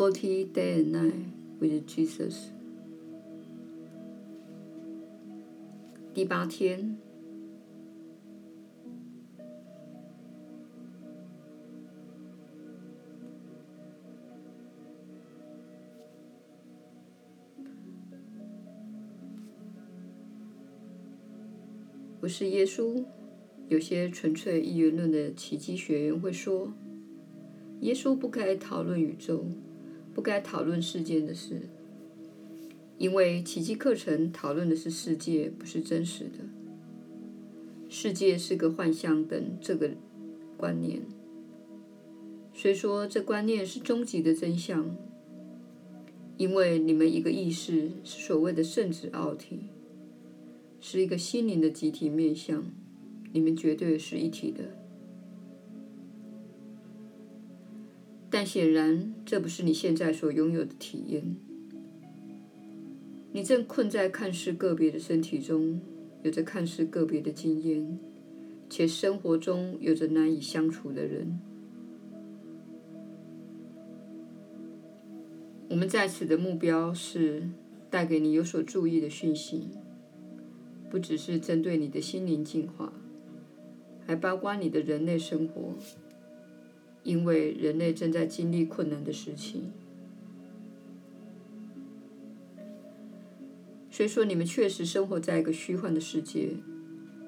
[0.00, 1.12] Forty Day and Night
[1.60, 2.46] with Jesus。
[6.14, 6.96] 第八天，
[22.22, 23.04] 我是耶稣。
[23.68, 26.72] 有些纯粹一元论的奇迹学员会说，
[27.80, 29.44] 耶稣不该讨论宇宙，
[30.14, 31.62] 不该讨论世间的事，
[32.98, 36.38] 因为奇迹课程讨论的是世界，不是真实的。
[37.88, 39.90] 世界是个幻象等这个
[40.56, 41.02] 观念，
[42.52, 44.96] 虽说这观念是终极的真相，
[46.36, 49.60] 因为你们一个意识是所谓的圣子奥体，
[50.80, 52.64] 是一个心灵的集体面向。
[53.32, 54.64] 你们绝对是一体的，
[58.30, 61.36] 但显然这不是你现在所拥有的体验。
[63.32, 65.80] 你正困在看似个别的身体中，
[66.22, 67.98] 有着看似个别的经验，
[68.68, 71.40] 且生活中有着难以相处的人。
[75.68, 77.48] 我们在此的目标是
[77.88, 79.68] 带给你有所注意的讯息，
[80.88, 82.92] 不只是针对你的心灵进化。
[84.06, 85.74] 还包括你的人类生活，
[87.02, 89.62] 因为人类正在经历困难的时期。
[93.90, 96.50] 虽说你们确实生活在一个虚幻的世界，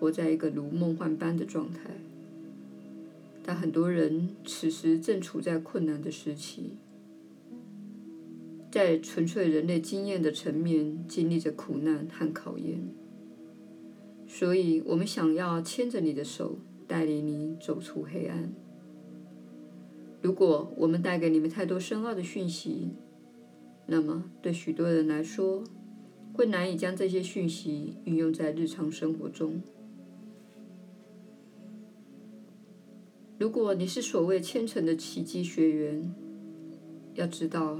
[0.00, 1.90] 活在一个如梦幻般的状态，
[3.44, 6.70] 但很多人此时正处在困难的时期，
[8.70, 12.88] 在纯粹人类经验的层面经历着苦难和考验。
[14.26, 18.52] 所以，我们想要牵着你的手，带领你走出黑暗。
[20.26, 22.90] 如果我们带给你们太多深奥的讯息，
[23.86, 25.62] 那么对许多人来说，
[26.32, 29.62] 会难以将这些讯息运用在日常生活中。
[33.38, 36.12] 如果你是所谓虔诚的奇迹学员，
[37.14, 37.78] 要知道，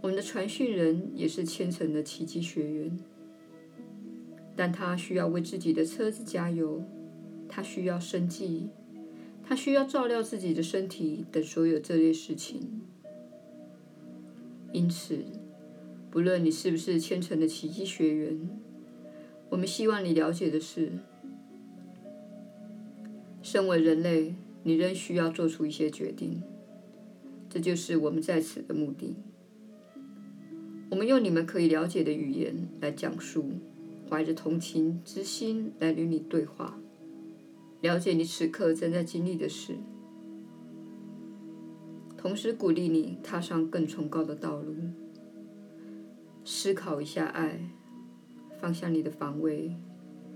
[0.00, 2.98] 我们的传讯人也是虔诚的奇迹学员。
[4.56, 6.82] 但他需要为自己的车子加油，
[7.48, 8.68] 他需要生计，
[9.44, 12.80] 他需要照料自己的身体等所有这类事情。
[14.72, 15.18] 因此，
[16.10, 18.48] 不论你是不是虔诚的奇迹学员，
[19.50, 20.92] 我们希望你了解的是，
[23.42, 26.42] 身为人类，你仍需要做出一些决定。
[27.50, 29.16] 这就是我们在此的目的。
[30.90, 33.50] 我们用你们可以了解的语言来讲述。
[34.10, 36.78] 怀着同情之心来与你对话，
[37.82, 39.74] 了解你此刻正在经历的事，
[42.16, 44.74] 同时鼓励你踏上更崇高的道路。
[46.44, 47.68] 思考一下爱，
[48.60, 49.74] 放下你的防卫，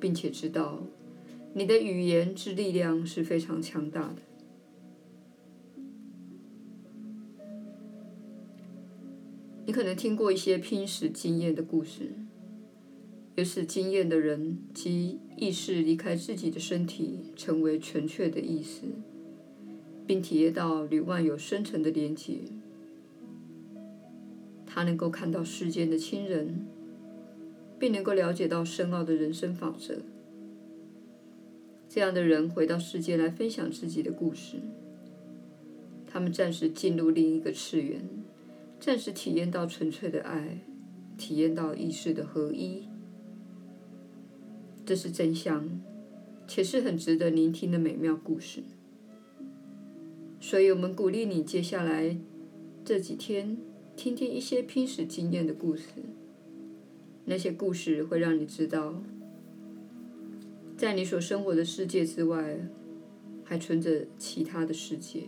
[0.00, 0.82] 并且知道
[1.52, 4.16] 你的语言之力量是非常强大的。
[9.66, 12.12] 你可能听过一些拼死经验的故事。
[13.36, 18.82] 有此经验的人，其意识离开自己的身体，成为纯粹的意识，
[20.06, 22.38] 并体验到与万有深层的连结。
[24.64, 26.64] 他能够看到世间的亲人，
[27.76, 29.96] 并能够了解到深奥的人生法则。
[31.88, 34.58] 这样的人回到世间来分享自己的故事。
[36.06, 38.08] 他们暂时进入另一个次元，
[38.78, 40.60] 暂时体验到纯粹的爱，
[41.18, 42.84] 体验到意识的合一。
[44.84, 45.80] 这是真相，
[46.46, 48.62] 且是很值得聆听的美妙故事。
[50.40, 52.16] 所以我们鼓励你接下来
[52.84, 53.56] 这几天
[53.96, 55.84] 听听一些拼死经验的故事。
[57.24, 59.02] 那些故事会让你知道，
[60.76, 62.68] 在你所生活的世界之外，
[63.42, 65.22] 还存着其他的世界。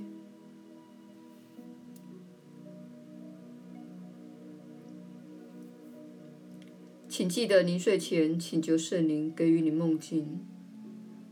[7.17, 10.39] 请记得，临睡前请求圣灵给予你梦境，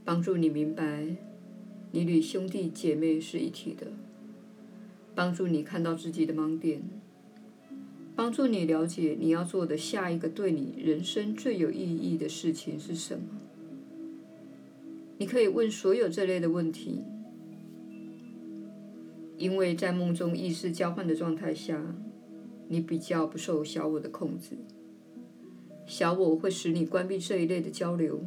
[0.02, 1.14] 帮助你明白
[1.90, 3.88] 你与兄弟姐妹是一体的，
[5.14, 6.80] 帮助你看到自己的盲点，
[8.16, 13.26] 帮助你了解你要做的下一个对你人生最有意义的事情是什么。
[15.18, 17.02] 你可以问所有这类的问题，
[19.36, 21.94] 因为在梦中意识交换的状态下，
[22.68, 24.56] 你比较不受小我的控制。
[25.86, 28.20] 小我会使你关闭这一类的交流，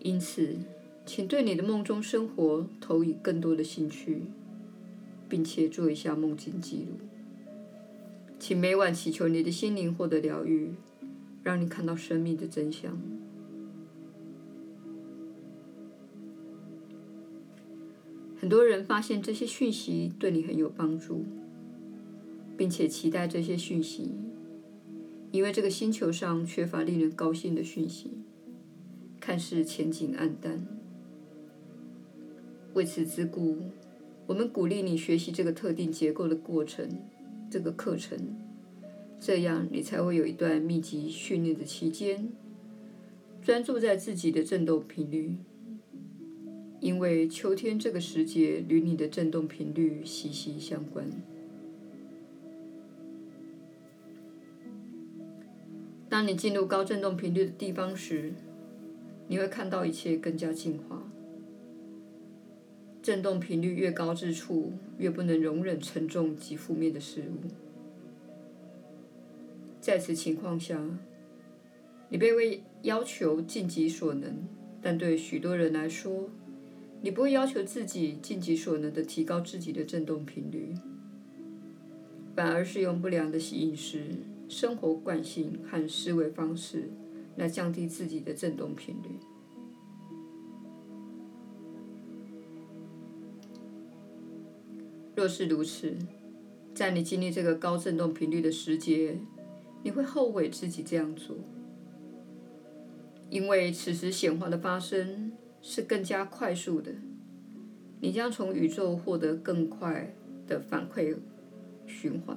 [0.00, 0.56] 因此，
[1.06, 4.22] 请对你的梦中生活投以更多的兴趣，
[5.28, 7.06] 并且做一下梦境记录。
[8.38, 10.72] 请每晚祈求你的心灵获得疗愈，
[11.42, 13.00] 让你看到生命的真相。
[18.38, 21.24] 很多人发现这些讯息对你很有帮助，
[22.56, 24.12] 并且期待这些讯息，
[25.30, 28.10] 因为这个星球上缺乏令人高兴的讯息，
[29.20, 30.66] 看似前景黯淡。
[32.74, 33.58] 为此之故，
[34.26, 36.88] 我们鼓励你学习这个特定结构的过程。
[37.50, 38.18] 这个课程，
[39.20, 42.32] 这样你才会有一段密集训练的期间，
[43.40, 45.36] 专注在自己的振动频率，
[46.80, 51.08] 因为秋天这个时节与你的振动频率息息相关。
[56.14, 58.32] 当你进入高振动频率的地方时，
[59.26, 61.02] 你会看到一切更加净化。
[63.02, 67.48] 振动频率越高之处，越不能容忍沉重及负面的事物。
[69.80, 70.80] 在此情况下，
[72.10, 74.46] 你被要求尽己所能，
[74.80, 76.30] 但对许多人来说，
[77.00, 80.74] 你不会要求自己尽己所能的提高自己的振动频率，
[82.36, 84.18] 反而是用不良的饮食、
[84.48, 86.90] 生活惯性和思维方式
[87.36, 89.18] 来降低自己的振动频率。
[95.16, 95.96] 若是如此，
[96.74, 99.18] 在你经历这个高振动频率的时节，
[99.82, 101.36] 你会后悔自己这样做，
[103.30, 105.32] 因为此时显化的发生
[105.62, 106.92] 是更加快速的，
[108.00, 110.14] 你将从宇宙获得更快
[110.46, 111.16] 的反馈
[111.86, 112.36] 循环。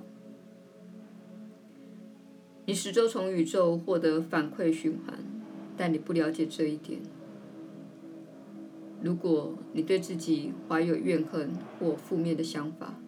[2.69, 5.17] 你始终从宇宙获得反馈循环，
[5.77, 6.99] 但你不了解这一点。
[9.01, 12.99] 如果你对自己怀有怨恨或负面的想法，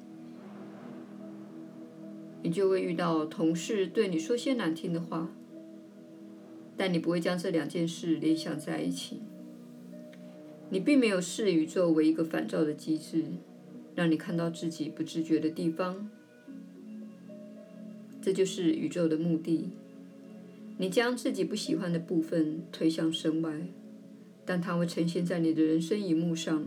[2.42, 5.30] 你就会遇到同事对你说些难听的话，
[6.78, 9.20] 但你不会将这两件事联想在一起。
[10.70, 13.26] 你并没有视宇宙为一个反照的机制，
[13.94, 16.10] 让你看到自己不自觉的地方。
[18.22, 19.70] 这就是宇宙的目的。
[20.78, 23.68] 你将自己不喜欢的部分推向身外。
[24.46, 26.66] 但它会呈现在你的人生荧幕上，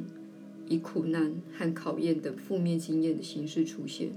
[0.68, 4.10] 以苦难和考验等负面经验的形式出现。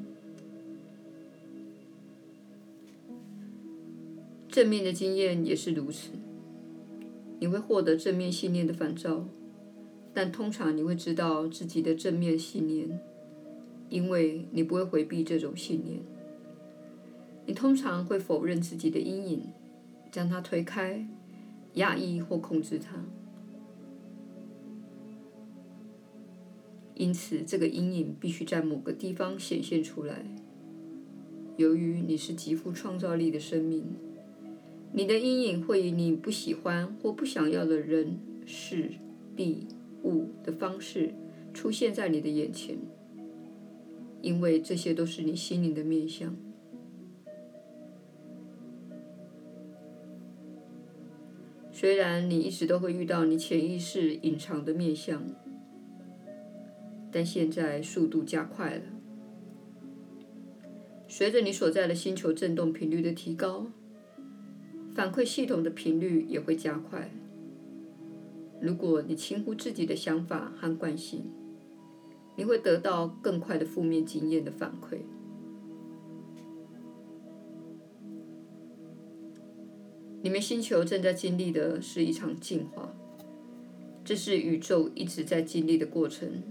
[4.47, 6.11] 正面的经验也是如此，
[7.39, 9.27] 你会获得正面信念的反照，
[10.13, 12.99] 但通常你会知道自己的正面信念，
[13.89, 15.99] 因为你不会回避这种信念。
[17.55, 19.43] 你通常会否认自己的阴影，
[20.11, 21.07] 将它推开、
[21.75, 23.01] 压抑或控制它。
[26.95, 30.25] 因此，这个阴影必须在某个地方显现出来。
[31.55, 33.85] 由于你是极富创造力的生命，
[34.91, 38.91] 你的阴影会以你不喜欢或不想要的人、事、
[39.33, 39.65] 地、
[40.03, 41.13] 物的方式
[41.53, 42.77] 出现在你的眼前，
[44.21, 46.35] 因为这些都是你心灵的面向。
[51.85, 55.21] 虽然你一直都会遇到你潜意识隐藏的面向。
[57.11, 58.81] 但现在速度加快了。
[61.07, 63.67] 随着你所在的星球振动频率的提高，
[64.95, 67.11] 反馈系统的频率也会加快。
[68.59, 71.31] 如果你轻忽自己的想法和惯性，
[72.35, 74.97] 你会得到更快的负面经验的反馈。
[80.25, 82.91] 你们星球正在经历的是一场进化，
[84.03, 86.41] 这是宇宙一直在经历的过程。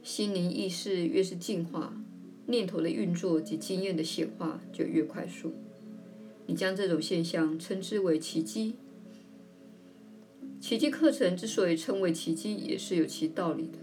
[0.00, 2.00] 心灵意识越是进化，
[2.46, 5.52] 念头的运作及经验的显化就越快速。
[6.46, 8.76] 你将这种现象称之为奇迹。
[10.60, 13.78] 奇迹课程之所以称为奇迹，也是有其道理的。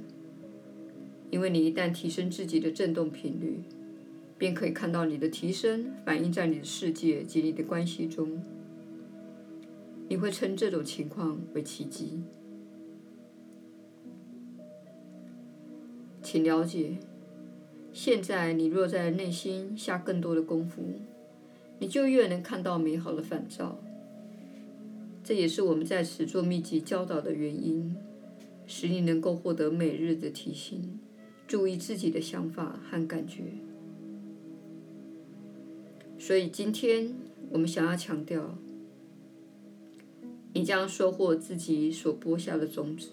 [1.30, 3.60] 因为你一旦提升自己的振动频率，
[4.38, 8.42] 便可以看到你的提升反映在你的世界及你的关系中。
[10.08, 12.22] 你会称这种情况为奇迹。
[16.22, 16.98] 请了解，
[17.94, 20.84] 现在你若在内心下更多的功夫，
[21.80, 23.80] 你就越能看到美好的反照。
[25.24, 27.96] 这也是我们在此做密集教导的原因，
[28.68, 31.00] 使你能够获得每日的提醒，
[31.48, 33.42] 注意自己的想法和感觉。
[36.26, 37.14] 所以今天
[37.52, 38.58] 我们想要强调，
[40.54, 43.10] 你将收获自己所播下的种子。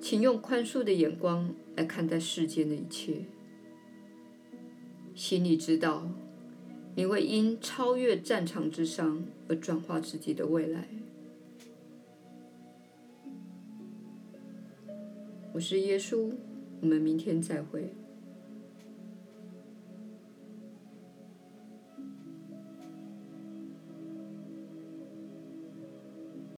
[0.00, 3.24] 请用宽恕的眼光来看待世间的一切，
[5.16, 6.08] 心里知道，
[6.94, 10.86] 你会因超越战场之上而转化自己的未来。
[15.52, 16.30] 我是耶稣，
[16.80, 17.92] 我们明天再会。